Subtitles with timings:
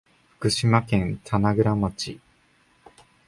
[0.39, 2.19] 福島県棚倉町